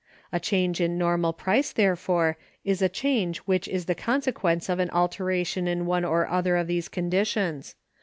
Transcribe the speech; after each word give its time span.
A 0.31 0.39
change 0.39 0.81
in 0.81 0.97
normal 0.97 1.31
price, 1.31 1.71
therefore, 1.71 2.35
is 2.65 2.81
a 2.81 2.89
change 2.89 3.37
which 3.45 3.67
is 3.67 3.85
the 3.85 3.93
consequence 3.93 4.67
of 4.67 4.79
an 4.79 4.89
alteration 4.89 5.67
in 5.67 5.85
one 5.85 6.03
or 6.05 6.25
other 6.27 6.55
of 6.57 6.65
these 6.65 6.89
conditions. 6.89 7.75